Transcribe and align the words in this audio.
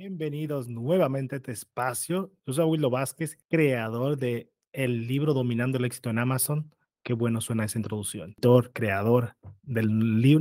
Bienvenidos 0.00 0.66
nuevamente 0.66 1.34
a 1.34 1.36
este 1.36 1.52
espacio. 1.52 2.32
Yo 2.46 2.54
soy 2.54 2.64
Wildo 2.64 2.88
Vázquez, 2.88 3.36
creador 3.50 4.16
de 4.16 4.50
el 4.72 5.06
libro 5.06 5.34
Dominando 5.34 5.76
el 5.76 5.84
éxito 5.84 6.08
en 6.08 6.18
Amazon. 6.18 6.74
Qué 7.02 7.12
bueno 7.12 7.42
suena 7.42 7.66
esa 7.66 7.78
introducción. 7.78 8.30
Autor, 8.38 8.72
creador 8.72 9.36
del 9.62 9.90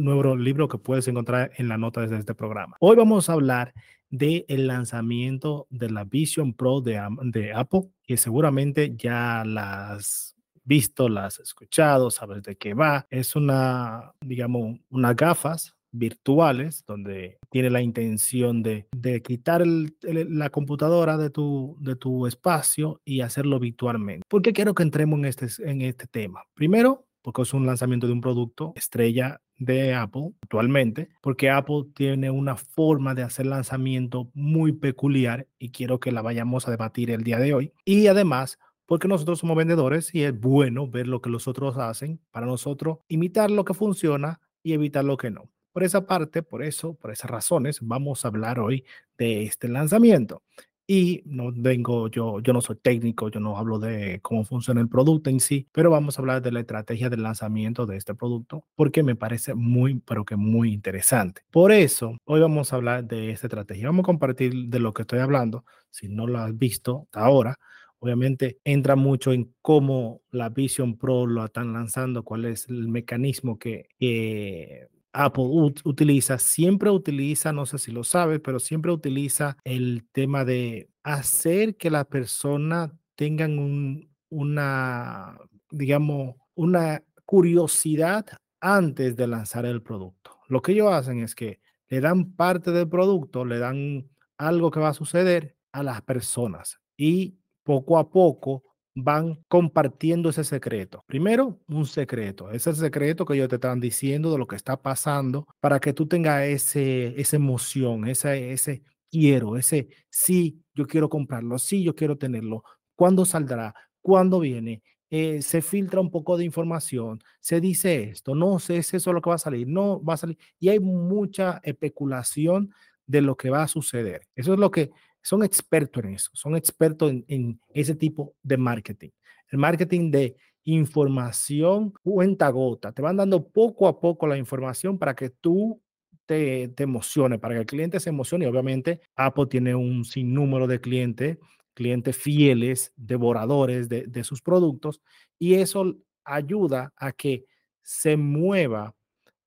nuevo 0.02 0.38
libro 0.38 0.70
que 0.70 0.78
puedes 0.78 1.10
encontrar 1.10 1.52
en 1.58 1.68
la 1.68 1.78
nota 1.78 2.08
de 2.08 2.18
este 2.18 2.34
programa. 2.34 2.78
Hoy 2.80 2.96
vamos 2.96 3.30
a 3.30 3.34
hablar 3.34 3.74
del 4.10 4.46
el 4.48 4.68
lanzamiento 4.68 5.68
de 5.70 5.90
la 5.90 6.06
Vision 6.06 6.54
Pro 6.54 6.80
de, 6.80 6.98
de 7.24 7.52
Apple, 7.52 7.90
que 8.04 8.16
seguramente 8.16 8.96
ya 8.96 9.44
las 9.46 10.38
visto, 10.64 11.10
las 11.10 11.38
escuchado, 11.42 12.12
sabes 12.12 12.44
de 12.44 12.56
qué 12.56 12.74
va. 12.74 13.08
Es 13.10 13.36
una, 13.36 14.14
digamos, 14.22 14.80
unas 14.90 15.16
gafas 15.18 15.76
virtuales, 15.92 16.84
donde 16.88 17.40
tiene 17.50 17.70
la 17.70 17.82
intención 17.82 18.64
de, 18.64 18.88
de 18.96 19.22
quitar 19.22 19.64
la 19.66 20.50
computadora 20.50 21.18
de 21.18 21.30
tu, 21.30 21.78
de 21.80 21.96
tu 21.96 22.28
espacio 22.28 23.02
y 23.06 23.22
hacerlo 23.22 23.60
virtualmente. 23.60 24.26
¿Por 24.28 24.42
qué 24.42 24.54
quiero 24.54 24.74
que 24.74 24.84
entremos 24.84 25.20
en 25.20 25.26
este, 25.26 25.48
en 25.64 25.82
este 25.82 26.08
tema? 26.08 26.44
Primero, 26.54 27.06
porque 27.22 27.42
es 27.42 27.54
un 27.54 27.66
lanzamiento 27.66 28.08
de 28.08 28.14
un 28.14 28.22
producto 28.22 28.74
estrella 28.76 29.42
de 29.58 29.94
Apple 29.94 30.32
actualmente, 30.42 31.10
porque 31.22 31.50
Apple 31.50 31.86
tiene 31.94 32.32
una 32.32 32.56
forma 32.56 33.14
de 33.14 33.24
hacer 33.24 33.46
lanzamiento 33.46 34.30
muy 34.34 34.72
peculiar 34.72 35.48
y 35.60 35.72
quiero 35.72 36.00
que 36.00 36.12
la 36.12 36.22
vayamos 36.22 36.68
a 36.68 36.72
debatir 36.72 37.12
el 37.12 37.24
día 37.24 37.40
de 37.40 37.54
hoy. 37.54 37.74
Y 37.84 38.08
además, 38.08 38.58
porque 38.86 39.08
nosotros 39.08 39.40
somos 39.40 39.58
vendedores 39.58 40.16
y 40.16 40.24
es 40.24 40.40
bueno 40.40 40.88
ver 40.88 41.08
lo 41.08 41.22
que 41.22 41.30
los 41.30 41.48
otros 41.48 41.78
hacen 41.78 42.20
para 42.32 42.48
nosotros 42.48 43.00
imitar 43.08 43.52
lo 43.52 43.66
que 43.66 43.74
funciona 43.74 44.40
y 44.64 44.74
evitar 44.74 45.06
lo 45.06 45.18
que 45.18 45.30
no. 45.30 45.50
Por 45.72 45.84
esa 45.84 46.06
parte, 46.06 46.44
por 46.44 46.64
eso, 46.64 46.96
por 46.96 47.12
esas 47.12 47.30
razones, 47.30 47.80
vamos 47.82 48.26
a 48.26 48.30
hablar 48.30 48.60
hoy 48.60 48.86
de 49.18 49.44
este 49.44 49.68
lanzamiento. 49.68 50.44
Y 50.92 51.22
no 51.26 51.52
vengo, 51.54 52.08
yo, 52.08 52.40
yo 52.40 52.52
no 52.52 52.62
soy 52.62 52.78
técnico, 52.78 53.30
yo 53.30 53.40
no 53.40 53.56
hablo 53.60 53.78
de 53.78 54.22
cómo 54.24 54.44
funciona 54.44 54.82
el 54.82 54.90
producto 54.90 55.30
en 55.30 55.40
sí, 55.40 55.68
pero 55.72 55.92
vamos 55.92 56.18
a 56.18 56.22
hablar 56.24 56.42
de 56.42 56.52
la 56.52 56.62
estrategia 56.62 57.12
del 57.12 57.22
lanzamiento 57.22 57.86
de 57.86 57.96
este 57.96 58.16
producto 58.16 58.66
porque 58.74 59.04
me 59.04 59.16
parece 59.16 59.54
muy, 59.54 60.00
pero 60.00 60.26
que 60.26 60.36
muy 60.36 60.74
interesante. 60.74 61.44
Por 61.52 61.72
eso, 61.72 62.18
hoy 62.26 62.42
vamos 62.42 62.74
a 62.74 62.78
hablar 62.78 63.06
de 63.06 63.30
esta 63.30 63.46
estrategia. 63.46 63.86
Vamos 63.86 64.02
a 64.02 64.08
compartir 64.08 64.52
de 64.68 64.80
lo 64.80 64.92
que 64.92 65.04
estoy 65.04 65.20
hablando. 65.20 65.64
Si 65.92 66.08
no 66.08 66.26
lo 66.26 66.40
has 66.40 66.58
visto 66.58 67.04
hasta 67.04 67.20
ahora, 67.20 67.60
obviamente 68.00 68.58
entra 68.64 68.96
mucho 68.96 69.32
en 69.32 69.54
cómo 69.62 70.22
la 70.32 70.50
Vision 70.50 70.98
Pro 70.98 71.28
lo 71.28 71.46
están 71.46 71.72
lanzando, 71.72 72.24
cuál 72.24 72.46
es 72.46 72.68
el 72.68 72.88
mecanismo 72.88 73.60
que, 73.60 73.90
que 74.00 74.88
Apple 75.14 75.46
utiliza, 75.84 76.38
siempre 76.38 76.90
utiliza, 76.92 77.52
no 77.52 77.66
sé 77.66 77.78
si 77.80 77.92
lo 77.92 78.04
sabes, 78.04 78.40
pero 78.44 78.60
siempre 78.60 78.92
utiliza 78.92 79.58
el 79.64 80.06
tema 80.12 80.46
de 80.46 80.90
hacer 81.04 81.78
que 81.78 81.90
las 81.90 82.06
personas 82.06 82.92
tengan 83.16 83.58
un, 83.60 84.10
una, 84.30 85.38
digamos, 85.72 86.36
una 86.56 87.04
curiosidad 87.26 88.26
antes 88.62 89.16
de 89.16 89.28
lanzar 89.28 89.66
el 89.66 89.82
producto. 89.82 90.38
Lo 90.48 90.62
que 90.62 90.74
ellos 90.74 90.92
hacen 90.92 91.20
es 91.20 91.36
que 91.36 91.60
le 91.88 92.02
dan 92.02 92.34
parte 92.34 92.72
del 92.72 92.88
producto, 92.88 93.46
le 93.46 93.60
dan 93.60 94.10
algo 94.38 94.72
que 94.72 94.80
va 94.80 94.90
a 94.90 94.94
suceder 94.94 95.56
a 95.72 95.84
las 95.84 96.02
personas 96.02 96.80
y 96.98 97.38
poco 97.64 97.98
a 97.98 98.10
poco 98.10 98.64
van 99.04 99.44
compartiendo 99.48 100.30
ese 100.30 100.44
secreto. 100.44 101.04
Primero, 101.08 101.60
un 101.68 101.86
secreto. 101.86 102.52
Ese 102.52 102.74
secreto 102.76 103.26
que 103.26 103.36
ellos 103.36 103.50
te 103.50 103.56
están 103.56 103.80
diciendo 103.80 104.32
de 104.32 104.38
lo 104.38 104.48
que 104.48 104.56
está 104.56 104.82
pasando 104.82 105.48
para 105.60 105.80
que 105.80 105.94
tú 105.94 106.08
tengas 106.08 106.44
ese, 106.44 107.20
esa 107.20 107.36
emoción, 107.36 108.08
ese, 108.08 108.52
ese 108.52 108.84
quiero, 109.10 109.58
ese 109.58 109.90
sí, 110.10 110.62
yo 110.74 110.86
quiero 110.88 111.10
comprarlo, 111.10 111.58
sí, 111.60 111.84
yo 111.84 111.96
quiero 111.96 112.18
tenerlo. 112.18 112.64
¿Cuándo 112.96 113.26
saldrá? 113.26 113.74
¿Cuándo 114.02 114.40
viene? 114.40 114.84
Eh, 115.12 115.42
se 115.42 115.62
filtra 115.62 116.00
un 116.00 116.12
poco 116.12 116.38
de 116.38 116.46
información, 116.46 117.20
se 117.40 117.60
dice 117.60 118.04
esto, 118.04 118.36
no 118.36 118.60
sé 118.60 118.84
si 118.84 118.98
eso 118.98 119.10
es 119.10 119.14
lo 119.16 119.22
que 119.22 119.30
va 119.32 119.38
a 119.38 119.40
salir, 119.40 119.68
no 119.68 120.04
va 120.04 120.14
a 120.14 120.18
salir. 120.18 120.38
Y 120.60 120.70
hay 120.70 120.80
mucha 120.80 121.60
especulación 121.64 122.72
de 123.08 123.22
lo 123.22 123.36
que 123.36 123.50
va 123.50 123.64
a 123.64 123.68
suceder. 123.68 124.28
Eso 124.36 124.54
es 124.54 124.60
lo 124.60 124.70
que 124.70 124.92
son 125.22 125.44
expertos 125.44 126.04
en 126.04 126.14
eso, 126.14 126.30
son 126.34 126.56
expertos 126.56 127.14
en, 127.28 127.60
ese 127.74 127.96
tipo 127.96 128.36
de 128.42 128.58
marketing. 128.58 129.10
El 129.50 129.60
marketing 129.60 130.12
de 130.12 130.36
información 130.64 131.94
cuenta 132.04 132.50
gota, 132.50 132.92
te 132.92 133.02
van 133.02 133.18
dando 133.18 133.48
poco 133.48 133.88
a 133.88 134.00
poco 134.00 134.28
la 134.28 134.38
información 134.38 134.98
para 134.98 135.16
que 135.16 135.30
tú 135.30 135.82
te, 136.26 136.68
te 136.70 136.84
emocione, 136.84 137.40
para 137.40 137.56
que 137.56 137.62
el 137.62 137.66
cliente 137.66 138.00
se 138.00 138.10
emocione. 138.10 138.46
Y 138.46 138.48
obviamente 138.48 139.02
Apple 139.16 139.48
tiene 139.48 139.74
un 139.74 140.06
sinnúmero 140.06 140.68
de 140.68 140.80
clientes, 140.80 141.38
clientes 141.74 142.18
fieles, 142.18 142.94
devoradores 142.98 143.88
de, 143.90 144.24
sus 144.24 144.42
productos, 144.42 145.02
y 145.40 145.56
eso 145.56 145.98
ayuda 146.26 146.94
a 146.98 147.14
que 147.14 147.46
se 147.82 148.18
mueva 148.18 148.94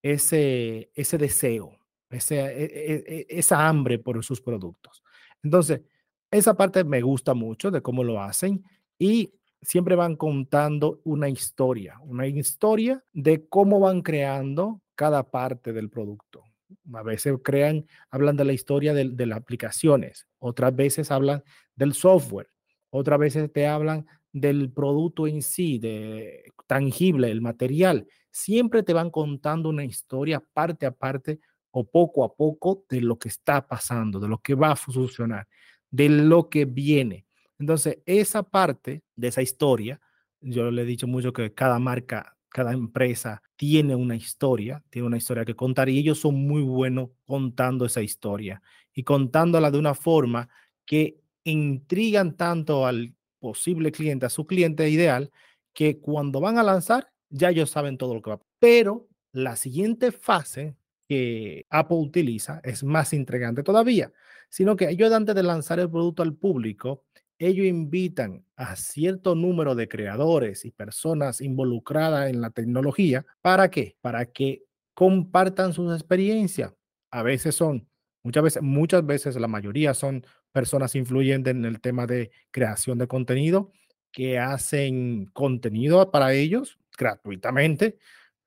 ese, 0.02 0.90
ese 0.94 1.18
deseo, 1.18 1.78
ese, 2.10 2.40
e, 2.40 2.64
e, 2.64 3.04
e, 3.06 3.26
esa 3.28 3.68
hambre 3.68 3.98
por 3.98 4.24
sus 4.24 4.40
productos. 4.40 5.01
Entonces, 5.42 5.82
esa 6.30 6.54
parte 6.54 6.84
me 6.84 7.02
gusta 7.02 7.34
mucho 7.34 7.70
de 7.70 7.82
cómo 7.82 8.04
lo 8.04 8.20
hacen 8.20 8.64
y 8.98 9.34
siempre 9.60 9.94
van 9.94 10.16
contando 10.16 11.00
una 11.04 11.28
historia, 11.28 11.98
una 12.00 12.26
historia 12.26 13.04
de 13.12 13.46
cómo 13.48 13.80
van 13.80 14.02
creando 14.02 14.80
cada 14.94 15.30
parte 15.30 15.72
del 15.72 15.90
producto. 15.90 16.44
A 16.94 17.02
veces 17.02 17.34
crean, 17.42 17.86
hablan 18.10 18.36
de 18.36 18.44
la 18.44 18.52
historia 18.52 18.94
de, 18.94 19.10
de 19.10 19.26
las 19.26 19.38
aplicaciones, 19.38 20.26
otras 20.38 20.74
veces 20.74 21.10
hablan 21.10 21.42
del 21.76 21.92
software, 21.92 22.48
otras 22.90 23.18
veces 23.18 23.52
te 23.52 23.66
hablan 23.66 24.06
del 24.32 24.72
producto 24.72 25.26
en 25.26 25.42
sí, 25.42 25.78
de 25.78 26.44
tangible, 26.66 27.30
el 27.30 27.42
material. 27.42 28.06
Siempre 28.30 28.82
te 28.82 28.94
van 28.94 29.10
contando 29.10 29.68
una 29.68 29.84
historia 29.84 30.42
parte 30.54 30.86
a 30.86 30.92
parte 30.92 31.40
o 31.72 31.84
poco 31.84 32.24
a 32.24 32.34
poco 32.34 32.84
de 32.88 33.00
lo 33.00 33.18
que 33.18 33.28
está 33.28 33.66
pasando, 33.66 34.20
de 34.20 34.28
lo 34.28 34.38
que 34.38 34.54
va 34.54 34.72
a 34.72 34.76
funcionar, 34.76 35.48
de 35.90 36.08
lo 36.08 36.48
que 36.48 36.64
viene. 36.64 37.26
Entonces, 37.58 37.98
esa 38.06 38.42
parte 38.42 39.02
de 39.16 39.28
esa 39.28 39.42
historia, 39.42 40.00
yo 40.40 40.70
le 40.70 40.82
he 40.82 40.84
dicho 40.84 41.06
mucho 41.06 41.32
que 41.32 41.52
cada 41.54 41.78
marca, 41.78 42.36
cada 42.48 42.72
empresa 42.72 43.42
tiene 43.56 43.94
una 43.94 44.14
historia, 44.14 44.84
tiene 44.90 45.08
una 45.08 45.16
historia 45.16 45.44
que 45.44 45.56
contar 45.56 45.88
y 45.88 45.98
ellos 45.98 46.20
son 46.20 46.34
muy 46.46 46.62
buenos 46.62 47.10
contando 47.24 47.86
esa 47.86 48.02
historia 48.02 48.62
y 48.94 49.02
contándola 49.04 49.70
de 49.70 49.78
una 49.78 49.94
forma 49.94 50.48
que 50.84 51.20
intrigan 51.44 52.36
tanto 52.36 52.86
al 52.86 53.14
posible 53.38 53.90
cliente, 53.90 54.26
a 54.26 54.30
su 54.30 54.46
cliente 54.46 54.88
ideal, 54.88 55.30
que 55.72 55.98
cuando 55.98 56.40
van 56.40 56.58
a 56.58 56.62
lanzar, 56.62 57.10
ya 57.30 57.50
ellos 57.50 57.70
saben 57.70 57.96
todo 57.96 58.14
lo 58.14 58.22
que 58.22 58.30
va. 58.30 58.40
Pero 58.58 59.08
la 59.32 59.56
siguiente 59.56 60.12
fase 60.12 60.76
que 61.08 61.66
Apple 61.70 61.98
utiliza 61.98 62.60
es 62.64 62.84
más 62.84 63.12
intrigante 63.12 63.62
todavía, 63.62 64.12
sino 64.48 64.76
que 64.76 64.88
ellos 64.90 65.12
antes 65.12 65.34
de 65.34 65.42
lanzar 65.42 65.80
el 65.80 65.90
producto 65.90 66.22
al 66.22 66.34
público, 66.34 67.04
ellos 67.38 67.66
invitan 67.66 68.44
a 68.56 68.76
cierto 68.76 69.34
número 69.34 69.74
de 69.74 69.88
creadores 69.88 70.64
y 70.64 70.70
personas 70.70 71.40
involucradas 71.40 72.30
en 72.30 72.40
la 72.40 72.50
tecnología. 72.50 73.26
¿Para 73.40 73.70
qué? 73.70 73.96
Para 74.00 74.26
que 74.26 74.64
compartan 74.94 75.72
sus 75.72 75.92
experiencias. 75.92 76.72
A 77.10 77.22
veces 77.22 77.54
son, 77.54 77.88
muchas 78.22 78.44
veces, 78.44 78.62
muchas 78.62 79.04
veces 79.04 79.36
la 79.36 79.48
mayoría 79.48 79.94
son 79.94 80.24
personas 80.52 80.94
influyentes 80.94 81.52
en 81.52 81.64
el 81.64 81.80
tema 81.80 82.06
de 82.06 82.30
creación 82.50 82.98
de 82.98 83.08
contenido 83.08 83.72
que 84.12 84.38
hacen 84.38 85.26
contenido 85.32 86.10
para 86.10 86.34
ellos 86.34 86.78
gratuitamente. 86.96 87.98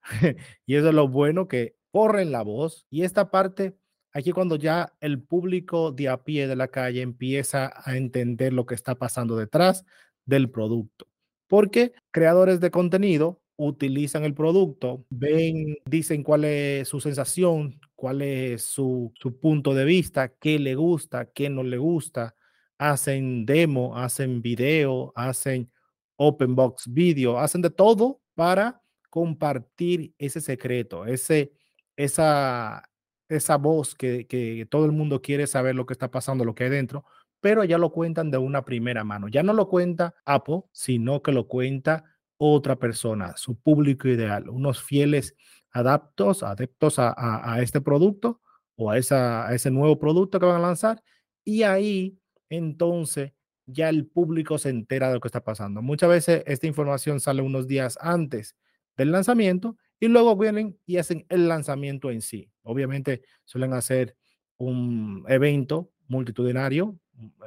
y 0.65 0.75
eso 0.75 0.89
es 0.89 0.93
lo 0.93 1.07
bueno 1.07 1.47
que 1.47 1.75
corren 1.95 2.29
la 2.29 2.41
voz 2.41 2.85
y 2.89 3.03
esta 3.03 3.31
parte, 3.31 3.77
aquí 4.11 4.33
cuando 4.33 4.57
ya 4.57 4.91
el 4.99 5.21
público 5.23 5.93
de 5.93 6.09
a 6.09 6.25
pie 6.25 6.45
de 6.45 6.57
la 6.57 6.67
calle 6.67 7.01
empieza 7.01 7.71
a 7.85 7.95
entender 7.95 8.51
lo 8.51 8.65
que 8.65 8.75
está 8.75 8.95
pasando 8.95 9.37
detrás 9.37 9.85
del 10.25 10.49
producto. 10.51 11.07
Porque 11.47 11.93
creadores 12.11 12.59
de 12.59 12.69
contenido 12.69 13.41
utilizan 13.55 14.25
el 14.25 14.33
producto, 14.33 15.05
ven, 15.09 15.77
dicen 15.85 16.23
cuál 16.23 16.43
es 16.43 16.89
su 16.89 16.99
sensación, 16.99 17.79
cuál 17.95 18.21
es 18.21 18.63
su, 18.63 19.13
su 19.15 19.39
punto 19.39 19.73
de 19.73 19.85
vista, 19.85 20.33
qué 20.37 20.59
le 20.59 20.75
gusta, 20.75 21.31
qué 21.31 21.49
no 21.49 21.63
le 21.63 21.77
gusta, 21.77 22.35
hacen 22.77 23.45
demo, 23.45 23.97
hacen 23.97 24.41
video, 24.41 25.13
hacen 25.15 25.71
open 26.17 26.55
box 26.55 26.91
video, 26.91 27.39
hacen 27.39 27.61
de 27.61 27.69
todo 27.69 28.19
para 28.33 28.81
compartir 29.09 30.13
ese 30.17 30.41
secreto, 30.41 31.05
ese, 31.05 31.53
esa, 31.95 32.89
esa 33.29 33.57
voz 33.57 33.95
que, 33.95 34.27
que, 34.27 34.65
todo 34.69 34.85
el 34.85 34.91
mundo 34.91 35.21
quiere 35.21 35.47
saber 35.47 35.75
lo 35.75 35.85
que 35.85 35.93
está 35.93 36.11
pasando, 36.11 36.45
lo 36.45 36.55
que 36.55 36.65
hay 36.65 36.69
dentro, 36.69 37.05
pero 37.41 37.63
ya 37.63 37.77
lo 37.77 37.91
cuentan 37.91 38.31
de 38.31 38.37
una 38.37 38.65
primera 38.65 39.03
mano. 39.03 39.27
Ya 39.27 39.43
no 39.43 39.53
lo 39.53 39.67
cuenta 39.69 40.15
Apple, 40.25 40.63
sino 40.71 41.21
que 41.21 41.31
lo 41.31 41.47
cuenta 41.47 42.03
otra 42.37 42.77
persona, 42.77 43.37
su 43.37 43.59
público 43.59 44.07
ideal, 44.07 44.49
unos 44.49 44.81
fieles 44.83 45.35
adaptos, 45.71 46.43
adeptos 46.43 46.99
a, 46.99 47.13
a, 47.17 47.61
este 47.61 47.81
producto 47.81 48.41
o 48.75 48.91
a, 48.91 48.97
esa, 48.97 49.47
a 49.47 49.53
ese 49.53 49.71
nuevo 49.71 49.99
producto 49.99 50.39
que 50.39 50.45
van 50.45 50.57
a 50.57 50.67
lanzar 50.67 51.03
Y 51.43 51.63
ahí, 51.63 52.17
entonces, 52.49 53.33
ya 53.65 53.89
el 53.89 54.05
público 54.07 54.57
se 54.57 54.69
entera 54.69 55.07
de 55.09 55.15
lo 55.15 55.19
que 55.19 55.27
está 55.27 55.43
pasando. 55.43 55.81
Muchas 55.81 56.09
veces 56.09 56.43
esta 56.45 56.67
información 56.67 57.19
sale 57.19 57.41
unos 57.41 57.67
días 57.67 57.97
antes 58.01 58.55
del 58.95 59.11
lanzamiento 59.11 59.77
y 59.99 60.07
luego 60.07 60.35
vienen 60.35 60.77
y 60.85 60.97
hacen 60.97 61.25
el 61.29 61.47
lanzamiento 61.47 62.11
en 62.11 62.21
sí. 62.21 62.51
Obviamente 62.63 63.23
suelen 63.43 63.73
hacer 63.73 64.15
un 64.57 65.25
evento 65.27 65.91
multitudinario 66.07 66.97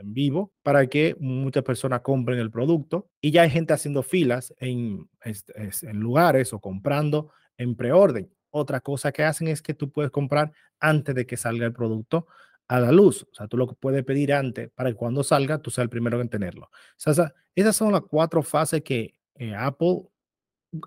en 0.01 0.15
vivo 0.15 0.53
para 0.63 0.87
que 0.87 1.15
muchas 1.21 1.63
personas 1.63 2.01
compren 2.01 2.39
el 2.39 2.51
producto 2.51 3.11
y 3.21 3.31
ya 3.31 3.43
hay 3.43 3.51
gente 3.51 3.73
haciendo 3.75 4.03
filas 4.03 4.55
en, 4.59 5.09
en 5.23 6.01
lugares 6.01 6.53
o 6.53 6.61
comprando 6.61 7.33
en 7.57 7.77
preorden. 7.77 8.31
Otra 8.51 8.81
cosa 8.81 9.13
que 9.13 9.25
hacen 9.25 9.49
es 9.49 9.61
que 9.61 9.75
tú 9.75 9.91
puedes 9.91 10.11
comprar 10.11 10.53
antes 10.81 11.15
de 11.15 11.27
que 11.27 11.37
salga 11.37 11.67
el 11.67 11.73
producto 11.73 12.27
a 12.67 12.81
la 12.81 12.93
luz. 12.93 13.27
O 13.31 13.35
sea, 13.35 13.47
tú 13.47 13.57
lo 13.57 13.67
puedes 13.75 14.05
pedir 14.05 14.33
antes 14.33 14.71
para 14.71 14.91
que 14.91 14.97
cuando 14.97 15.23
salga 15.23 15.59
tú 15.59 15.71
seas 15.71 15.85
el 15.85 15.91
primero 15.91 16.21
en 16.21 16.29
tenerlo. 16.29 16.67
O 16.67 17.13
esas 17.55 17.77
son 17.77 17.93
las 17.93 18.03
cuatro 18.03 18.43
fases 18.43 18.83
que 18.83 19.15
eh, 19.35 19.55
Apple 19.55 20.03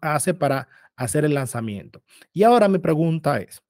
hace 0.01 0.33
para 0.33 0.67
hacer 1.03 1.25
el 1.25 1.33
lanzamiento. 1.33 2.03
Y 2.33 2.43
ahora 2.43 2.67
mi 2.67 2.79
pregunta 2.79 3.39
es, 3.39 3.61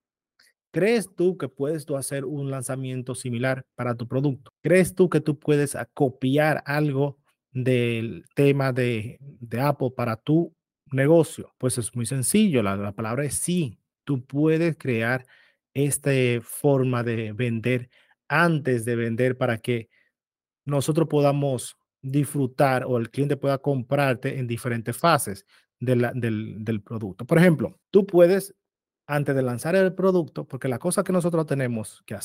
¿crees 0.71 1.13
tú 1.15 1.37
que 1.37 1.47
puedes 1.47 1.85
tú 1.85 1.95
hacer 1.95 2.25
un 2.25 2.51
lanzamiento 2.51 3.15
similar 3.15 3.65
para 3.75 3.95
tu 3.95 4.07
producto? 4.07 4.51
¿Crees 4.61 4.95
tú 4.95 5.09
que 5.09 5.21
tú 5.21 5.39
puedes 5.39 5.77
copiar 5.93 6.61
algo 6.65 7.17
del 7.51 8.25
tema 8.35 8.71
de, 8.73 9.17
de 9.21 9.61
Apple 9.61 9.91
para 9.95 10.17
tu 10.17 10.53
negocio? 10.91 11.53
Pues 11.57 11.77
es 11.77 11.95
muy 11.95 12.05
sencillo, 12.05 12.61
la 12.63 12.91
palabra 12.91 13.25
es 13.25 13.35
sí. 13.35 13.79
Tú 14.03 14.25
puedes 14.25 14.77
crear 14.77 15.25
esta 15.73 16.11
forma 16.41 17.03
de 17.03 17.31
vender 17.31 17.89
antes 18.27 18.85
de 18.85 18.95
vender 18.95 19.37
para 19.37 19.57
que 19.57 19.89
nosotros 20.65 21.07
podamos 21.07 21.77
disfrutar 22.01 22.83
o 22.85 22.97
el 22.97 23.09
cliente 23.09 23.37
pueda 23.37 23.57
comprarte 23.57 24.39
en 24.39 24.47
diferentes 24.47 24.97
fases 24.97 25.45
del, 25.81 26.81
producto. 26.83 27.25
Por 27.25 27.37
ejemplo, 27.37 27.77
tú 27.89 28.05
puedes, 28.05 28.55
antes 29.07 29.35
de 29.35 29.41
lanzar 29.41 29.75
el 29.75 29.93
producto, 29.93 30.45
porque 30.45 30.67
la 30.67 30.79
cosa 30.79 31.03
que 31.03 31.11
nosotros 31.11 31.45
tenemos 31.45 32.03
que, 32.05 32.15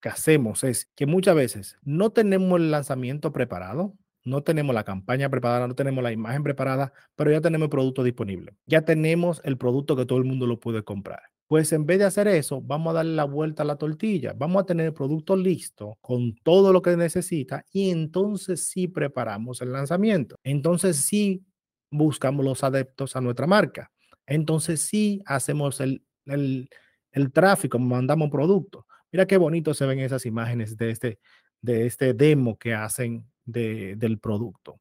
que 0.00 0.08
hacemos 0.08 0.64
es 0.64 0.90
que 0.96 1.06
muchas 1.06 1.36
veces 1.36 1.76
no 1.82 2.10
tenemos 2.10 2.58
el 2.58 2.70
lanzamiento 2.70 3.32
preparado, 3.32 3.94
no 4.24 4.42
tenemos 4.42 4.74
la 4.74 4.84
campaña 4.84 5.28
preparada, 5.28 5.68
no 5.68 5.74
tenemos 5.74 6.02
la 6.02 6.12
imagen 6.12 6.42
preparada, 6.42 6.92
pero 7.16 7.30
ya 7.30 7.40
tenemos 7.40 7.66
el 7.66 7.70
producto 7.70 8.02
disponible. 8.02 8.56
Ya 8.66 8.82
tenemos 8.82 9.40
el 9.44 9.56
producto 9.56 9.96
que 9.96 10.06
todo 10.06 10.18
el 10.18 10.24
mundo 10.24 10.46
lo 10.46 10.60
puede 10.60 10.82
comprar. 10.82 11.22
Pues 11.46 11.72
en 11.72 11.86
vez 11.86 11.98
de 11.98 12.04
hacer 12.04 12.28
eso, 12.28 12.60
vamos 12.60 12.90
a 12.90 12.94
darle 12.96 13.14
la 13.14 13.24
vuelta 13.24 13.62
a 13.62 13.66
la 13.66 13.76
tortilla. 13.76 14.34
Vamos 14.36 14.62
a 14.62 14.66
tener 14.66 14.84
el 14.86 14.92
producto 14.92 15.34
listo 15.34 15.96
con 16.02 16.34
todo 16.42 16.74
lo 16.74 16.82
que 16.82 16.94
necesita 16.94 17.64
y 17.72 17.88
entonces 17.88 18.68
sí 18.68 18.86
preparamos 18.86 19.62
el 19.62 19.72
lanzamiento. 19.72 20.36
Entonces 20.44 20.98
sí 20.98 21.42
buscamos 21.90 22.44
los 22.44 22.64
adeptos 22.64 23.16
a 23.16 23.20
nuestra 23.20 23.46
marca. 23.46 23.90
Entonces 24.26 24.80
sí 24.80 25.22
hacemos 25.26 25.80
el, 25.80 26.02
el, 26.26 26.68
el 27.12 27.32
tráfico, 27.32 27.78
mandamos 27.78 28.30
producto. 28.30 28.86
Mira 29.10 29.26
qué 29.26 29.36
bonito 29.36 29.72
se 29.74 29.86
ven 29.86 30.00
esas 30.00 30.26
imágenes 30.26 30.76
de 30.76 30.90
este, 30.90 31.18
de 31.62 31.86
este 31.86 32.14
demo 32.14 32.58
que 32.58 32.74
hacen 32.74 33.24
de, 33.44 33.96
del 33.96 34.18
producto. 34.18 34.72
O 34.72 34.80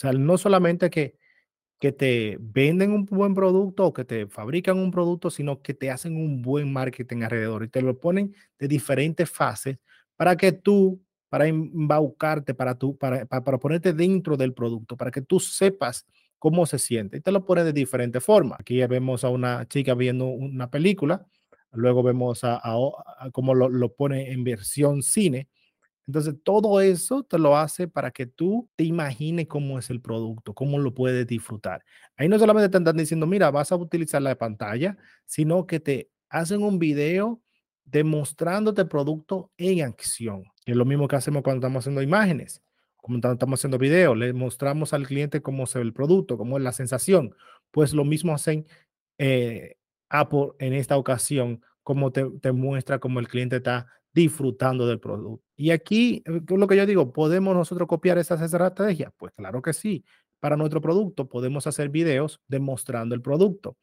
sea, 0.00 0.12
no 0.12 0.36
solamente 0.38 0.90
que 0.90 1.16
que 1.78 1.92
te 1.92 2.36
venden 2.40 2.92
un 2.92 3.04
buen 3.04 3.34
producto 3.34 3.86
o 3.86 3.92
que 3.92 4.04
te 4.04 4.26
fabrican 4.26 4.78
un 4.78 4.90
producto, 4.90 5.30
sino 5.30 5.62
que 5.62 5.74
te 5.74 5.90
hacen 5.90 6.16
un 6.16 6.42
buen 6.42 6.72
marketing 6.72 7.22
alrededor 7.22 7.64
y 7.64 7.68
te 7.68 7.82
lo 7.82 7.98
ponen 7.98 8.34
de 8.58 8.68
diferentes 8.68 9.30
fases 9.30 9.78
para 10.16 10.36
que 10.36 10.50
tú, 10.52 11.00
para 11.28 11.46
embaucarte, 11.46 12.54
para, 12.54 12.76
tú, 12.76 12.96
para, 12.96 13.26
para, 13.26 13.58
ponerte 13.58 13.92
dentro 13.92 14.36
del 14.36 14.54
producto, 14.54 14.96
para 14.96 15.12
que 15.12 15.22
tú 15.22 15.38
sepas 15.38 16.06
cómo 16.38 16.66
se 16.66 16.78
siente 16.78 17.18
y 17.18 17.20
te 17.20 17.32
lo 17.32 17.44
ponen 17.44 17.64
de 17.64 17.72
diferentes 17.72 18.22
formas. 18.24 18.60
Aquí 18.60 18.84
vemos 18.86 19.24
a 19.24 19.28
una 19.28 19.66
chica 19.68 19.94
viendo 19.94 20.26
una 20.26 20.70
película, 20.70 21.26
luego 21.72 22.02
vemos 22.02 22.44
a, 22.44 22.60
a, 22.62 23.30
cómo 23.32 23.54
lo, 23.54 23.68
lo 23.68 23.94
pone 23.94 24.32
en 24.32 24.44
versión 24.44 25.02
cine 25.02 25.48
entonces, 26.08 26.36
todo 26.42 26.80
eso 26.80 27.22
te 27.22 27.38
lo 27.38 27.54
hace 27.58 27.86
para 27.86 28.10
que 28.10 28.24
tú 28.24 28.66
te 28.76 28.84
imagines 28.84 29.46
cómo 29.46 29.78
es 29.78 29.90
el 29.90 30.00
producto, 30.00 30.54
cómo 30.54 30.78
lo 30.78 30.94
puedes 30.94 31.26
disfrutar. 31.26 31.84
Ahí 32.16 32.30
no 32.30 32.38
solamente 32.38 32.70
te 32.70 32.78
están 32.78 32.96
diciendo, 32.96 33.26
mira, 33.26 33.50
vas 33.50 33.72
a 33.72 33.76
utilizar 33.76 34.22
la 34.22 34.34
pantalla, 34.34 34.96
sino 35.26 35.66
que 35.66 35.80
te 35.80 36.10
hacen 36.30 36.62
un 36.62 36.78
video 36.78 37.42
demostrándote 37.84 38.80
el 38.80 38.88
producto 38.88 39.52
en 39.58 39.82
acción. 39.82 40.44
es 40.64 40.76
lo 40.76 40.86
mismo 40.86 41.08
que 41.08 41.16
hacemos 41.16 41.42
cuando 41.42 41.58
estamos 41.58 41.82
haciendo 41.82 42.00
imágenes, 42.00 42.62
estamos 43.08 43.60
haciendo 43.60 43.78
videos. 43.78 44.16
Le 44.16 44.32
mostramos 44.32 44.92
al 44.92 45.06
cliente 45.06 45.42
cómo 45.42 45.66
se 45.66 45.78
ve 45.78 45.84
el 45.84 45.92
producto, 45.92 46.38
cómo 46.38 46.58
es 46.58 46.64
la 46.64 46.72
sensación. 46.72 47.34
Pues 47.70 47.92
lo 47.92 48.04
mismo 48.04 48.34
hacen 48.34 48.66
eh, 49.18 49.76
Apple 50.08 50.50
en 50.58 50.72
esta 50.74 50.96
ocasión, 50.96 51.62
como 51.82 52.12
te, 52.12 52.24
te 52.40 52.52
muestra 52.52 52.98
cómo 52.98 53.20
el 53.20 53.28
cliente 53.28 53.56
está 53.56 53.86
disfrutando 54.12 54.86
del 54.86 55.00
producto. 55.00 55.44
Y 55.56 55.70
aquí, 55.70 56.22
eh, 56.26 56.40
lo 56.48 56.66
que 56.66 56.76
yo 56.76 56.86
digo, 56.86 57.12
¿podemos 57.12 57.54
nosotros 57.54 57.88
copiar 57.88 58.18
esas 58.18 58.40
estrategias? 58.40 59.12
Pues 59.16 59.32
claro 59.36 59.62
que 59.62 59.72
sí. 59.72 60.04
Para 60.40 60.56
nuestro 60.56 60.80
producto 60.80 61.28
podemos 61.28 61.66
hacer 61.66 61.88
videos 61.88 62.40
demostrando 62.46 63.14
el 63.14 63.22
producto. 63.22 63.76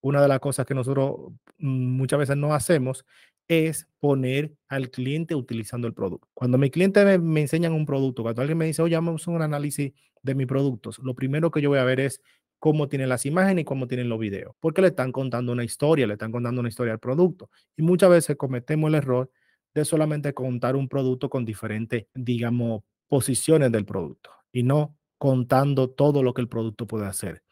Una 0.00 0.20
de 0.20 0.28
las 0.28 0.40
cosas 0.40 0.66
que 0.66 0.74
nosotros 0.74 1.32
mm, 1.58 1.96
muchas 1.96 2.18
veces 2.18 2.36
no 2.36 2.54
hacemos 2.54 3.04
es 3.48 3.88
poner 4.00 4.54
al 4.68 4.90
cliente 4.90 5.34
utilizando 5.34 5.86
el 5.86 5.94
producto. 5.94 6.28
Cuando 6.34 6.58
mi 6.58 6.70
cliente 6.70 7.18
me, 7.18 7.40
enseñan 7.40 7.72
un 7.72 7.86
producto, 7.86 8.22
cuando 8.22 8.42
alguien 8.42 8.58
me 8.58 8.66
dice, 8.66 8.82
oye, 8.82 8.94
vamos 8.94 9.26
a 9.26 9.30
un 9.30 9.42
análisis 9.42 9.92
de 10.22 10.34
mis 10.34 10.46
productos, 10.46 10.98
lo 11.00 11.14
primero 11.14 11.50
que 11.50 11.60
yo 11.60 11.68
voy 11.68 11.78
a 11.78 11.84
ver 11.84 12.00
es 12.00 12.20
cómo 12.58 12.88
tienen 12.88 13.08
las 13.08 13.26
imágenes 13.26 13.62
y 13.62 13.64
cómo 13.64 13.88
tienen 13.88 14.08
los 14.08 14.20
videos, 14.20 14.54
porque 14.60 14.82
le 14.82 14.88
están 14.88 15.10
contando 15.10 15.52
una 15.52 15.64
historia, 15.64 16.06
le 16.06 16.14
están 16.14 16.30
contando 16.30 16.60
una 16.60 16.68
historia 16.68 16.92
al 16.92 17.00
producto. 17.00 17.50
Y 17.76 17.82
muchas 17.82 18.10
veces 18.10 18.36
cometemos 18.36 18.88
el 18.88 18.94
error 18.94 19.30
de 19.74 19.84
solamente 19.84 20.32
contar 20.32 20.76
un 20.76 20.88
producto 20.88 21.28
con 21.28 21.44
diferentes, 21.44 22.06
digamos, 22.14 22.82
posiciones 23.08 23.72
del 23.72 23.84
producto 23.84 24.30
y 24.52 24.62
no 24.62 24.96
contando 25.18 25.90
todo 25.90 26.22
lo 26.22 26.34
que 26.34 26.42
el 26.42 26.48
producto 26.48 26.86
puede 26.86 27.06
hacer, 27.06 27.42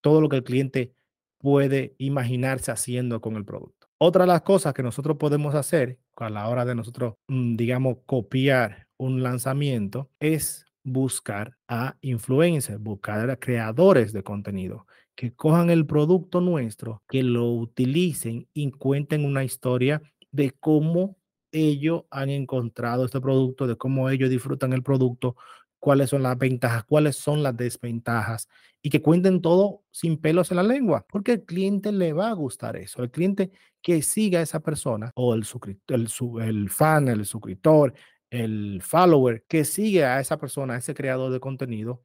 todo 0.00 0.20
lo 0.20 0.28
que 0.28 0.36
el 0.36 0.44
cliente 0.44 0.92
puede 1.38 1.94
imaginarse 1.98 2.70
haciendo 2.70 3.20
con 3.20 3.36
el 3.36 3.44
producto. 3.44 3.87
Otra 4.00 4.22
de 4.24 4.28
las 4.28 4.42
cosas 4.42 4.74
que 4.74 4.82
nosotros 4.82 5.16
podemos 5.18 5.54
hacer 5.54 5.98
a 6.16 6.30
la 6.30 6.48
hora 6.48 6.64
de 6.64 6.74
nosotros, 6.74 7.14
mm, 7.28 7.56
digamos, 7.56 7.98
copiar 8.06 8.86
un 8.96 9.22
lanzamiento 9.22 10.10
es 10.20 10.64
buscar 10.84 11.56
a 11.68 11.96
influencers, 12.00 12.80
buscar 12.80 13.28
a 13.30 13.36
creadores 13.36 14.12
de 14.12 14.22
contenido 14.22 14.86
que 15.16 15.34
cojan 15.34 15.70
el 15.70 15.84
producto 15.86 16.40
nuestro, 16.40 17.02
que 17.08 17.24
lo 17.24 17.50
utilicen 17.52 18.46
y 18.54 18.70
cuenten 18.70 19.24
una 19.24 19.42
historia 19.44 20.00
de 20.30 20.52
cómo 20.60 21.16
ellos 21.50 22.04
han 22.10 22.30
encontrado 22.30 23.04
este 23.04 23.20
producto, 23.20 23.66
de 23.66 23.76
cómo 23.76 24.10
ellos 24.10 24.30
disfrutan 24.30 24.72
el 24.72 24.82
producto, 24.84 25.34
cuáles 25.78 26.10
son 26.10 26.22
las 26.22 26.36
ventajas, 26.36 26.84
cuáles 26.84 27.16
son 27.16 27.42
las 27.42 27.56
desventajas 27.56 28.48
y 28.82 28.90
que 28.90 29.02
cuenten 29.02 29.40
todo 29.40 29.82
sin 29.90 30.18
pelos 30.18 30.50
en 30.50 30.56
la 30.58 30.62
lengua, 30.62 31.04
porque 31.08 31.32
al 31.32 31.42
cliente 31.42 31.92
le 31.92 32.12
va 32.12 32.28
a 32.28 32.34
gustar 32.34 32.76
eso. 32.76 33.02
El 33.02 33.10
cliente 33.10 33.50
que 33.82 34.02
siga 34.02 34.40
a 34.40 34.42
esa 34.42 34.60
persona 34.60 35.12
o 35.14 35.34
el, 35.34 35.44
el, 35.88 36.08
el 36.42 36.70
fan, 36.70 37.08
el 37.08 37.24
suscriptor, 37.24 37.94
el 38.30 38.80
follower 38.82 39.44
que 39.48 39.64
sigue 39.64 40.04
a 40.04 40.20
esa 40.20 40.38
persona, 40.38 40.74
a 40.74 40.78
ese 40.78 40.94
creador 40.94 41.32
de 41.32 41.40
contenido, 41.40 42.02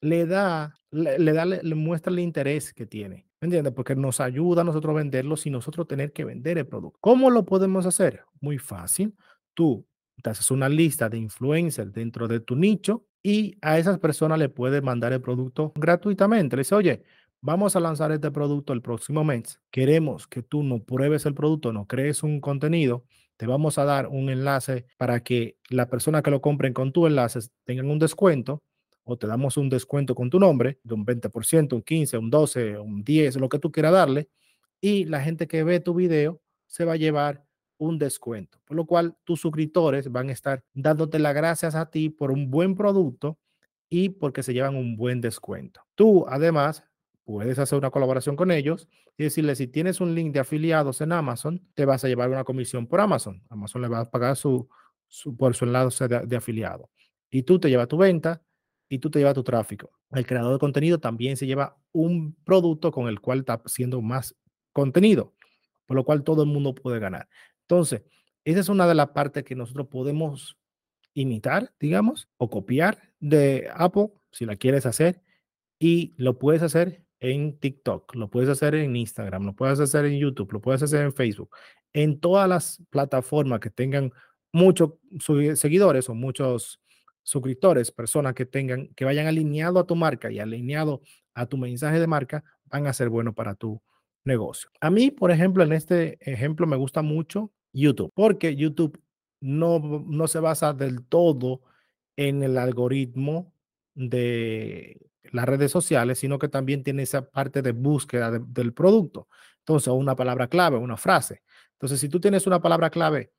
le 0.00 0.26
da, 0.26 0.74
le, 0.90 1.32
da, 1.32 1.44
le, 1.44 1.74
muestra 1.74 2.12
el 2.12 2.20
interés 2.20 2.72
que 2.72 2.86
tiene. 2.86 3.26
¿Me 3.40 3.46
entiendes? 3.46 3.72
Porque 3.72 3.94
nos 3.94 4.20
ayuda 4.20 4.62
a 4.62 4.64
nosotros 4.64 4.94
venderlo 4.94 5.36
sin 5.36 5.52
nosotros 5.52 5.86
tener 5.86 6.12
que 6.12 6.24
vender 6.24 6.58
el 6.58 6.66
producto. 6.66 6.98
¿Cómo 7.00 7.30
lo 7.30 7.44
podemos 7.44 7.86
hacer? 7.86 8.24
Muy 8.40 8.58
fácil. 8.58 9.14
Tú 9.54 9.86
te 10.22 10.30
haces 10.30 10.50
una 10.50 10.68
lista 10.68 11.08
de 11.08 11.18
influencers 11.18 11.92
dentro 11.92 12.26
de 12.26 12.40
tu 12.40 12.56
nicho 12.56 13.07
y 13.22 13.56
a 13.62 13.78
esas 13.78 13.98
personas 13.98 14.38
le 14.38 14.48
puedes 14.48 14.82
mandar 14.82 15.12
el 15.12 15.20
producto 15.20 15.72
gratuitamente. 15.76 16.56
Le 16.56 16.60
dice, 16.60 16.74
oye, 16.74 17.02
vamos 17.40 17.76
a 17.76 17.80
lanzar 17.80 18.12
este 18.12 18.30
producto 18.30 18.72
el 18.72 18.82
próximo 18.82 19.24
mes. 19.24 19.60
Queremos 19.70 20.26
que 20.26 20.42
tú 20.42 20.62
no 20.62 20.82
pruebes 20.82 21.26
el 21.26 21.34
producto, 21.34 21.72
no 21.72 21.86
crees 21.86 22.22
un 22.22 22.40
contenido. 22.40 23.04
Te 23.36 23.46
vamos 23.46 23.78
a 23.78 23.84
dar 23.84 24.08
un 24.08 24.30
enlace 24.30 24.86
para 24.96 25.20
que 25.22 25.56
la 25.68 25.88
persona 25.88 26.22
que 26.22 26.30
lo 26.30 26.40
compren 26.40 26.72
con 26.72 26.92
tu 26.92 27.06
enlace 27.06 27.40
tengan 27.64 27.90
un 27.90 27.98
descuento 27.98 28.62
o 29.04 29.16
te 29.16 29.26
damos 29.26 29.56
un 29.56 29.70
descuento 29.70 30.14
con 30.14 30.28
tu 30.28 30.38
nombre 30.38 30.80
de 30.82 30.94
un 30.94 31.06
20%, 31.06 31.72
un 31.72 31.82
15, 31.82 32.18
un 32.18 32.30
12, 32.30 32.78
un 32.78 33.02
10, 33.04 33.36
lo 33.36 33.48
que 33.48 33.58
tú 33.58 33.72
quieras 33.72 33.92
darle, 33.92 34.28
y 34.80 35.06
la 35.06 35.20
gente 35.22 35.46
que 35.46 35.64
ve 35.64 35.80
tu 35.80 35.94
video 35.94 36.42
se 36.66 36.84
va 36.84 36.92
a 36.92 36.96
llevar 36.96 37.47
un 37.78 37.98
descuento, 37.98 38.60
por 38.66 38.76
lo 38.76 38.86
cual 38.86 39.16
tus 39.24 39.40
suscriptores 39.40 40.10
van 40.10 40.28
a 40.28 40.32
estar 40.32 40.62
dándote 40.74 41.18
las 41.18 41.34
gracias 41.34 41.74
a 41.74 41.90
ti 41.90 42.10
por 42.10 42.30
un 42.30 42.50
buen 42.50 42.74
producto 42.74 43.38
y 43.88 44.10
porque 44.10 44.42
se 44.42 44.52
llevan 44.52 44.76
un 44.76 44.96
buen 44.96 45.20
descuento. 45.20 45.80
Tú, 45.94 46.26
además, 46.28 46.84
puedes 47.24 47.58
hacer 47.58 47.78
una 47.78 47.90
colaboración 47.90 48.36
con 48.36 48.50
ellos 48.50 48.88
y 49.16 49.24
decirle, 49.24 49.56
si 49.56 49.66
tienes 49.66 50.00
un 50.00 50.14
link 50.14 50.32
de 50.32 50.40
afiliados 50.40 51.00
en 51.00 51.12
Amazon, 51.12 51.66
te 51.74 51.84
vas 51.84 52.04
a 52.04 52.08
llevar 52.08 52.28
una 52.28 52.44
comisión 52.44 52.86
por 52.86 53.00
Amazon. 53.00 53.42
Amazon 53.48 53.82
le 53.82 53.88
va 53.88 54.00
a 54.00 54.10
pagar 54.10 54.36
su, 54.36 54.68
por 55.36 55.54
su 55.54 55.64
enlace 55.64 56.08
de, 56.08 56.20
de 56.26 56.36
afiliado. 56.36 56.90
Y 57.30 57.42
tú 57.42 57.58
te 57.58 57.68
llevas 57.68 57.88
tu 57.88 57.96
venta 57.96 58.42
y 58.88 58.98
tú 58.98 59.10
te 59.10 59.18
llevas 59.18 59.34
tu 59.34 59.44
tráfico. 59.44 59.90
El 60.10 60.26
creador 60.26 60.54
de 60.54 60.58
contenido 60.58 60.98
también 60.98 61.36
se 61.36 61.46
lleva 61.46 61.76
un 61.92 62.34
producto 62.44 62.90
con 62.90 63.08
el 63.08 63.20
cual 63.20 63.40
está 63.40 63.60
haciendo 63.64 64.00
más 64.00 64.34
contenido, 64.72 65.34
por 65.86 65.96
lo 65.96 66.04
cual 66.04 66.24
todo 66.24 66.42
el 66.42 66.48
mundo 66.48 66.74
puede 66.74 66.98
ganar. 66.98 67.28
Entonces, 67.68 68.02
esa 68.44 68.60
es 68.60 68.70
una 68.70 68.86
de 68.86 68.94
las 68.94 69.10
partes 69.10 69.44
que 69.44 69.54
nosotros 69.54 69.88
podemos 69.88 70.56
imitar, 71.12 71.74
digamos, 71.78 72.28
o 72.38 72.48
copiar 72.48 73.12
de 73.20 73.68
Apple, 73.74 74.10
si 74.32 74.46
la 74.46 74.56
quieres 74.56 74.86
hacer, 74.86 75.22
y 75.78 76.14
lo 76.16 76.38
puedes 76.38 76.62
hacer 76.62 77.04
en 77.20 77.58
TikTok, 77.58 78.14
lo 78.14 78.30
puedes 78.30 78.48
hacer 78.48 78.74
en 78.74 78.96
Instagram, 78.96 79.44
lo 79.44 79.54
puedes 79.54 79.80
hacer 79.80 80.06
en 80.06 80.18
YouTube, 80.18 80.52
lo 80.52 80.62
puedes 80.62 80.82
hacer 80.82 81.02
en 81.02 81.12
Facebook, 81.12 81.50
en 81.92 82.20
todas 82.20 82.48
las 82.48 82.82
plataformas 82.88 83.60
que 83.60 83.70
tengan 83.70 84.12
muchos 84.50 84.92
seguidores 85.54 86.08
o 86.08 86.14
muchos 86.14 86.80
suscriptores, 87.22 87.92
personas 87.92 88.32
que 88.32 88.46
tengan, 88.46 88.88
que 88.94 89.04
vayan 89.04 89.26
alineado 89.26 89.78
a 89.78 89.86
tu 89.86 89.94
marca 89.94 90.30
y 90.30 90.38
alineado 90.38 91.02
a 91.34 91.44
tu 91.44 91.58
mensaje 91.58 92.00
de 92.00 92.06
marca, 92.06 92.44
van 92.64 92.86
a 92.86 92.94
ser 92.94 93.10
buenos 93.10 93.34
para 93.34 93.54
tu 93.54 93.82
negocio. 94.24 94.70
A 94.80 94.88
mí, 94.90 95.10
por 95.10 95.30
ejemplo, 95.30 95.62
en 95.62 95.72
este 95.74 96.18
ejemplo 96.20 96.66
me 96.66 96.76
gusta 96.76 97.02
mucho 97.02 97.52
YouTube, 97.72 98.10
porque 98.14 98.56
YouTube 98.56 99.00
no, 99.40 100.04
no 100.06 100.28
se 100.28 100.40
basa 100.40 100.72
del 100.72 101.04
todo 101.06 101.62
en 102.16 102.42
el 102.42 102.58
algoritmo 102.58 103.52
de 103.94 105.10
las 105.32 105.46
redes 105.46 105.70
sociales, 105.70 106.18
sino 106.18 106.38
que 106.38 106.48
también 106.48 106.82
tiene 106.82 107.02
esa 107.02 107.30
parte 107.30 107.62
de 107.62 107.72
búsqueda 107.72 108.38
del 108.38 108.72
producto. 108.72 109.28
Entonces, 109.60 109.92
una 109.92 110.16
palabra 110.16 110.48
clave, 110.48 110.78
una 110.78 110.96
frase. 110.96 111.42
Entonces, 111.72 112.00
si 112.00 112.08
tú 112.08 112.20
tienes 112.20 112.46
una 112.46 112.60
palabra 112.60 112.90
clave 112.90 113.32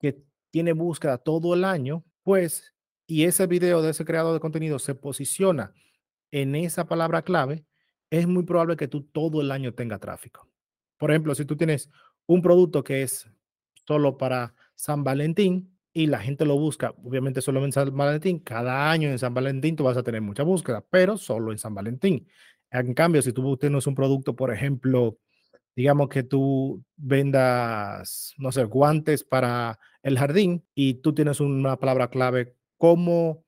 que 0.00 0.22
tiene 0.50 0.72
búsqueda 0.72 1.18
todo 1.18 1.54
el 1.54 1.64
año, 1.64 2.04
pues, 2.22 2.74
y 3.06 3.24
ese 3.24 3.46
video 3.46 3.82
de 3.82 3.90
ese 3.90 4.04
creador 4.04 4.32
de 4.32 4.40
contenido 4.40 4.78
se 4.78 4.94
posiciona 4.94 5.74
en 6.30 6.54
esa 6.54 6.86
palabra 6.86 7.22
clave, 7.22 7.64
es 8.10 8.26
muy 8.26 8.44
probable 8.44 8.76
que 8.76 8.88
tú 8.88 9.02
todo 9.02 9.40
el 9.40 9.50
año 9.50 9.74
tenga 9.74 9.98
tráfico. 9.98 10.48
Por 10.98 11.10
ejemplo, 11.10 11.34
si 11.34 11.44
tú 11.44 11.56
tienes 11.56 11.90
un 12.26 12.42
producto 12.42 12.84
que 12.84 13.02
es 13.02 13.28
solo 13.86 14.16
para 14.16 14.54
San 14.74 15.04
Valentín 15.04 15.76
y 15.92 16.06
la 16.06 16.20
gente 16.20 16.44
lo 16.44 16.56
busca, 16.56 16.94
obviamente 17.04 17.42
solo 17.42 17.64
en 17.64 17.72
San 17.72 17.94
Valentín, 17.96 18.38
cada 18.38 18.90
año 18.90 19.08
en 19.08 19.18
San 19.18 19.34
Valentín 19.34 19.76
tú 19.76 19.84
vas 19.84 19.96
a 19.96 20.02
tener 20.02 20.22
mucha 20.22 20.42
búsqueda, 20.42 20.84
pero 20.88 21.18
solo 21.18 21.52
en 21.52 21.58
San 21.58 21.74
Valentín. 21.74 22.26
En 22.70 22.94
cambio, 22.94 23.20
si 23.20 23.32
tú 23.32 23.56
tienes 23.58 23.86
un 23.86 23.94
producto, 23.94 24.34
por 24.34 24.52
ejemplo, 24.52 25.18
digamos 25.76 26.08
que 26.08 26.22
tú 26.22 26.82
vendas, 26.96 28.34
no 28.38 28.52
sé, 28.52 28.64
guantes 28.64 29.24
para 29.24 29.78
el 30.02 30.18
jardín 30.18 30.64
y 30.74 30.94
tú 30.94 31.14
tienes 31.14 31.40
una 31.40 31.76
palabra 31.78 32.08
clave, 32.08 32.54
cómo 32.78 33.44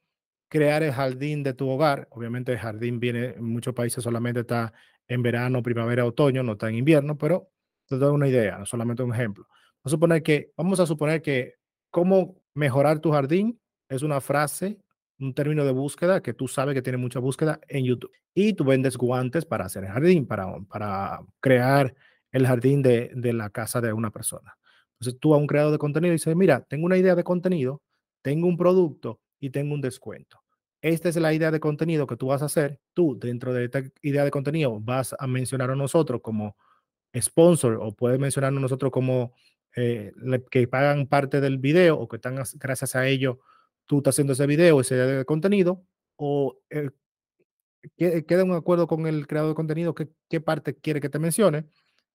crear 0.48 0.82
el 0.82 0.92
jardín 0.92 1.42
de 1.42 1.54
tu 1.54 1.68
hogar. 1.68 2.08
Obviamente 2.10 2.52
el 2.52 2.58
jardín 2.58 3.00
viene 3.00 3.30
en 3.36 3.44
muchos 3.44 3.74
países 3.74 4.04
solamente 4.04 4.40
está 4.40 4.72
en 5.08 5.22
verano, 5.22 5.62
primavera, 5.62 6.04
otoño, 6.06 6.42
no 6.42 6.52
está 6.52 6.68
en 6.68 6.76
invierno, 6.76 7.18
pero 7.18 7.50
te 7.88 7.96
doy 7.96 8.14
una 8.14 8.28
idea, 8.28 8.64
solamente 8.64 9.02
un 9.02 9.14
ejemplo. 9.14 9.46
Vamos 9.84 9.92
a 9.92 9.96
suponer 9.96 10.22
que, 10.22 10.52
vamos 10.56 10.80
a 10.80 10.86
suponer 10.86 11.20
que 11.20 11.54
cómo 11.90 12.40
mejorar 12.54 13.00
tu 13.00 13.12
jardín 13.12 13.60
es 13.90 14.02
una 14.02 14.22
frase, 14.22 14.78
un 15.18 15.34
término 15.34 15.62
de 15.66 15.72
búsqueda 15.72 16.22
que 16.22 16.32
tú 16.32 16.48
sabes 16.48 16.74
que 16.74 16.80
tiene 16.80 16.96
mucha 16.96 17.18
búsqueda 17.18 17.60
en 17.68 17.84
YouTube. 17.84 18.10
Y 18.32 18.54
tú 18.54 18.64
vendes 18.64 18.96
guantes 18.96 19.44
para 19.44 19.66
hacer 19.66 19.84
el 19.84 19.90
jardín, 19.90 20.26
para, 20.26 20.58
para 20.70 21.20
crear 21.38 21.94
el 22.32 22.46
jardín 22.46 22.80
de, 22.80 23.10
de 23.14 23.34
la 23.34 23.50
casa 23.50 23.82
de 23.82 23.92
una 23.92 24.10
persona. 24.10 24.56
Entonces 24.94 25.20
tú 25.20 25.34
a 25.34 25.36
un 25.36 25.46
creador 25.46 25.72
de 25.72 25.78
contenido 25.78 26.12
dices, 26.12 26.34
mira, 26.34 26.62
tengo 26.62 26.86
una 26.86 26.96
idea 26.96 27.14
de 27.14 27.22
contenido, 27.22 27.82
tengo 28.22 28.46
un 28.46 28.56
producto 28.56 29.20
y 29.38 29.50
tengo 29.50 29.74
un 29.74 29.82
descuento. 29.82 30.40
Esta 30.80 31.10
es 31.10 31.16
la 31.16 31.34
idea 31.34 31.50
de 31.50 31.60
contenido 31.60 32.06
que 32.06 32.16
tú 32.16 32.28
vas 32.28 32.40
a 32.40 32.46
hacer. 32.46 32.80
Tú 32.94 33.18
dentro 33.18 33.52
de 33.52 33.66
esta 33.66 33.82
idea 34.00 34.24
de 34.24 34.30
contenido 34.30 34.80
vas 34.80 35.14
a 35.18 35.26
mencionar 35.26 35.70
a 35.70 35.76
nosotros 35.76 36.22
como 36.22 36.56
sponsor 37.14 37.78
o 37.82 37.92
puedes 37.92 38.18
mencionar 38.18 38.48
a 38.48 38.60
nosotros 38.60 38.90
como 38.90 39.34
eh, 39.76 40.12
que 40.50 40.68
pagan 40.68 41.06
parte 41.06 41.40
del 41.40 41.58
video 41.58 41.98
o 41.98 42.08
que 42.08 42.16
están 42.16 42.36
gracias 42.54 42.94
a 42.94 43.06
ello 43.06 43.40
tú 43.86 43.98
estás 43.98 44.14
haciendo 44.14 44.32
ese 44.32 44.46
video, 44.46 44.80
ese 44.80 45.24
contenido 45.26 45.84
o 46.16 46.58
eh, 46.70 46.90
queda 47.96 48.44
un 48.44 48.52
acuerdo 48.52 48.86
con 48.86 49.06
el 49.06 49.26
creador 49.26 49.50
de 49.50 49.54
contenido 49.54 49.94
qué, 49.94 50.08
qué 50.28 50.40
parte 50.40 50.74
quiere 50.74 51.00
que 51.00 51.08
te 51.08 51.18
mencione 51.18 51.66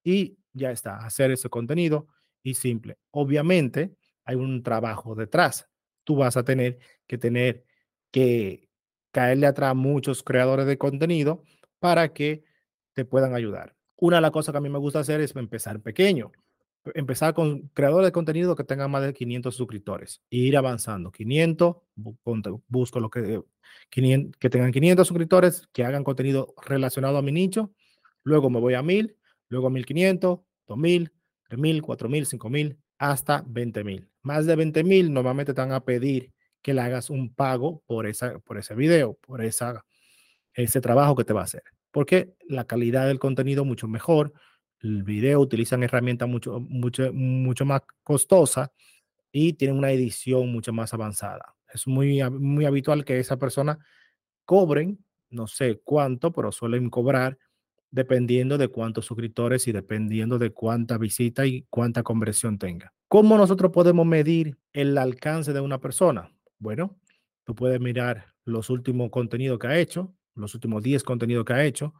y 0.04 0.38
ya 0.54 0.72
está, 0.72 0.98
hacer 0.98 1.32
ese 1.32 1.50
contenido 1.50 2.08
y 2.42 2.56
simple. 2.56 2.98
Obviamente 3.12 3.96
hay 4.26 4.36
un 4.36 4.64
trabajo 4.64 5.16
detrás. 5.16 5.68
Tú 6.04 6.16
vas 6.16 6.38
a 6.38 6.44
tener 6.44 6.80
que 7.06 7.18
tener 7.18 7.66
que 8.12 8.70
caerle 9.12 9.48
atrás 9.48 9.72
a 9.72 9.76
muchos 9.76 10.24
creadores 10.24 10.66
de 10.66 10.78
contenido 10.78 11.44
para 11.80 12.14
que 12.14 12.44
te 12.94 13.06
puedan 13.06 13.36
ayudar. 13.36 13.76
Una 13.98 14.18
de 14.18 14.22
las 14.22 14.32
cosas 14.32 14.54
que 14.54 14.58
a 14.58 14.62
mí 14.62 14.70
me 14.70 14.80
gusta 14.80 15.00
hacer 15.00 15.22
es 15.22 15.36
empezar 15.36 15.82
pequeño. 15.82 16.32
Empezar 16.96 17.34
con 17.34 17.70
creadores 17.74 18.08
de 18.08 18.12
contenido 18.12 18.56
que 18.56 18.64
tengan 18.64 18.92
más 18.92 19.04
de 19.04 19.14
500 19.14 19.56
suscriptores 19.56 20.22
e 20.30 20.38
ir 20.38 20.58
avanzando. 20.58 21.12
500, 21.12 21.78
busco 22.68 23.00
lo 23.00 23.10
que, 23.10 23.42
500, 23.90 24.38
que 24.38 24.50
tengan 24.50 24.72
500 24.72 25.08
suscriptores, 25.08 25.68
que 25.74 25.84
hagan 25.84 26.04
contenido 26.04 26.54
relacionado 26.66 27.18
a 27.18 27.22
mi 27.22 27.32
nicho. 27.32 27.72
Luego 28.24 28.50
me 28.50 28.60
voy 28.60 28.74
a 28.74 28.82
1000, 28.82 29.16
luego 29.50 29.70
1500, 29.70 30.40
2000, 30.68 31.12
3000, 31.48 31.82
4000, 31.82 32.26
5000, 32.26 32.78
hasta 32.98 33.44
20000. 33.48 34.10
Más 34.22 34.46
de 34.46 34.56
20000 34.56 35.14
normalmente 35.14 35.54
te 35.54 35.62
van 35.62 35.72
a 35.72 35.84
pedir 35.84 36.34
que 36.62 36.74
le 36.74 36.82
hagas 36.82 37.10
un 37.10 37.34
pago 37.34 37.84
por, 37.88 38.06
esa, 38.06 38.40
por 38.40 38.58
ese 38.58 38.76
video, 38.76 39.16
por 39.22 39.42
esa, 39.42 39.86
ese 40.54 40.82
trabajo 40.82 41.16
que 41.16 41.24
te 41.24 41.34
va 41.34 41.42
a 41.42 41.46
hacer. 41.46 41.64
Porque 41.92 42.34
la 42.48 42.66
calidad 42.66 43.08
del 43.08 43.20
contenido 43.20 43.66
mucho 43.66 43.88
mejor, 43.88 44.34
el 44.82 45.04
video 45.04 45.40
utilizan 45.40 45.84
herramientas 45.84 46.28
mucho, 46.28 46.60
mucho, 46.60 47.12
mucho 47.14 47.66
más 47.66 47.82
costosas 48.04 48.72
y 49.32 49.54
tienen 49.54 49.78
una 49.78 49.92
edición 49.92 50.52
mucho 50.52 50.74
más 50.74 50.94
avanzada. 50.94 51.56
Es 51.74 51.88
muy, 51.88 52.22
muy 52.32 52.66
habitual 52.66 53.06
que 53.06 53.20
esa 53.20 53.38
persona 53.38 53.78
cobren, 54.46 55.04
no 55.30 55.48
sé 55.48 55.80
cuánto, 55.84 56.32
pero 56.32 56.52
suelen 56.52 56.90
cobrar 56.90 57.38
dependiendo 57.92 58.58
de 58.58 58.68
cuántos 58.68 59.06
suscriptores 59.06 59.68
y 59.68 59.72
dependiendo 59.72 60.38
de 60.38 60.52
cuánta 60.52 60.98
visita 60.98 61.46
y 61.46 61.66
cuánta 61.70 62.04
conversión 62.04 62.58
tenga. 62.58 62.94
¿Cómo 63.08 63.38
nosotros 63.38 63.72
podemos 63.72 64.06
medir 64.06 64.58
el 64.74 64.98
alcance 64.98 65.54
de 65.54 65.60
una 65.60 65.80
persona? 65.80 66.32
Bueno, 66.60 67.00
tú 67.44 67.56
puedes 67.56 67.80
mirar 67.80 68.34
los 68.46 68.70
últimos 68.70 69.10
contenidos 69.10 69.58
que 69.60 69.68
ha 69.68 69.80
hecho, 69.80 70.14
los 70.36 70.54
últimos 70.54 70.84
10 70.84 71.04
contenidos 71.04 71.46
que 71.46 71.54
ha 71.54 71.66
hecho, 71.66 71.94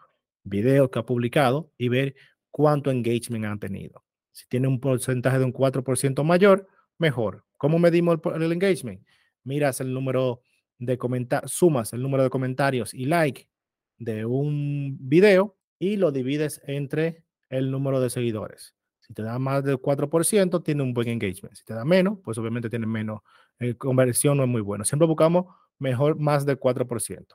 videos 0.44 0.90
que 0.90 1.00
ha 1.00 1.06
publicado 1.06 1.72
y 1.78 1.90
ver 1.90 2.16
cuánto 2.52 2.92
engagement 2.92 3.46
han 3.46 3.60
tenido. 3.60 4.04
Si 4.32 4.48
tiene 4.48 4.68
un 4.68 4.80
porcentaje 4.80 5.40
de 5.40 5.46
un 5.46 5.54
4% 5.54 6.24
mayor, 6.24 6.68
mejor. 6.98 7.46
¿Cómo 7.58 7.80
medimos 7.80 8.20
el, 8.36 8.52
engagement? 8.52 9.02
Miras 9.44 9.82
el 9.82 9.94
número 9.94 10.42
de 10.78 10.98
comentarios, 10.98 11.52
sumas 11.52 11.92
el 11.94 12.02
número 12.02 12.24
de 12.24 12.30
comentarios 12.30 12.94
y 12.94 13.06
like 13.06 13.50
de 13.98 14.26
un 14.26 14.98
video 15.00 15.58
y 15.78 15.98
lo 15.98 16.12
divides 16.12 16.62
entre 16.66 17.24
el 17.50 17.72
número 17.72 18.00
de 18.00 18.10
seguidores. 18.10 18.76
Si 19.00 19.14
te 19.14 19.24
da 19.24 19.40
más 19.40 19.64
del 19.64 19.78
4%, 19.78 20.64
tiene 20.64 20.84
un 20.84 20.94
buen 20.94 21.08
engagement. 21.08 21.56
Si 21.56 21.66
te 21.66 21.74
da 21.74 21.84
menos, 21.84 22.20
pues 22.24 22.38
obviamente 22.38 22.70
tiene 22.70 22.86
menos 22.86 23.22
eh, 23.60 23.76
conversión, 23.76 24.38
no 24.38 24.44
es 24.44 24.50
muy 24.50 24.62
bueno. 24.62 24.86
Siempre 24.86 25.08
buscamos 25.08 25.48
mejor 25.80 26.20
más 26.20 26.46
del 26.46 26.60
4%. 26.60 27.26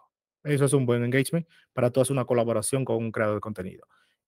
Eso 0.44 0.64
es 0.66 0.73
un 0.73 0.87
buen 0.87 1.02
engagement 1.02 1.47
para 1.73 1.88
hacer 1.88 2.12
una 2.12 2.26
colaboración 2.26 2.85
con 2.85 2.97
un 2.97 3.11
creador 3.11 3.37
de 3.37 3.40
contenido. 3.40 3.87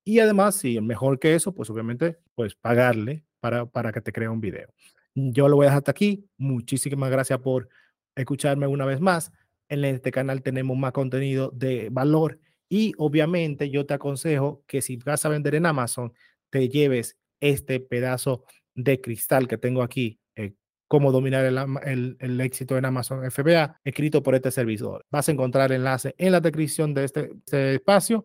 Y 0.08 0.20
además, 0.20 0.54
si 0.54 0.76
es 0.76 0.82
mejor 0.84 1.18
que 1.18 1.34
eso, 1.34 1.52
pues 1.52 1.68
obviamente, 1.68 2.16
pues 2.36 2.54
pagarle 2.54 3.24
para, 3.40 3.66
para 3.66 3.90
que 3.90 4.00
te 4.00 4.12
crea 4.12 4.30
un 4.30 4.40
video. 4.40 4.72
Yo 5.14 5.48
lo 5.48 5.56
voy 5.56 5.64
a 5.64 5.70
dejar 5.70 5.78
hasta 5.78 5.90
aquí. 5.90 6.28
Muchísimas 6.38 7.10
gracias 7.10 7.40
por 7.40 7.68
escucharme 8.14 8.68
una 8.68 8.84
vez 8.84 9.00
más. 9.00 9.32
En 9.68 9.84
este 9.84 10.12
canal 10.12 10.42
tenemos 10.42 10.78
más 10.78 10.92
contenido 10.92 11.50
de 11.52 11.88
valor 11.90 12.38
y 12.68 12.92
obviamente 12.98 13.68
yo 13.68 13.84
te 13.84 13.94
aconsejo 13.94 14.62
que 14.68 14.80
si 14.80 14.96
vas 14.96 15.26
a 15.26 15.28
vender 15.28 15.56
en 15.56 15.66
Amazon, 15.66 16.12
te 16.50 16.68
lleves 16.68 17.16
este 17.40 17.80
pedazo 17.80 18.44
de 18.76 19.00
cristal 19.00 19.48
que 19.48 19.58
tengo 19.58 19.82
aquí, 19.82 20.20
eh, 20.36 20.54
cómo 20.86 21.10
dominar 21.10 21.44
el, 21.44 22.16
el, 22.20 22.40
éxito 22.40 22.78
en 22.78 22.84
Amazon 22.84 23.28
FBA, 23.28 23.80
escrito 23.82 24.22
por 24.22 24.36
este 24.36 24.52
servidor. 24.52 25.04
Vas 25.10 25.28
a 25.28 25.32
encontrar 25.32 25.72
el 25.72 25.78
enlace 25.78 26.14
en 26.16 26.30
la 26.30 26.40
descripción 26.40 26.94
de 26.94 27.04
este, 27.04 27.32
este 27.44 27.74
espacio. 27.74 28.24